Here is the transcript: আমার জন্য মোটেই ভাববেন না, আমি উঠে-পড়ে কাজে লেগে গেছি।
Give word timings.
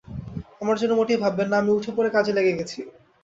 আমার 0.61 0.77
জন্য 0.77 0.93
মোটেই 0.95 1.21
ভাববেন 1.23 1.47
না, 1.49 1.55
আমি 1.57 1.71
উঠে-পড়ে 1.71 2.09
কাজে 2.09 2.31
লেগে 2.33 2.57
গেছি। 2.59 2.79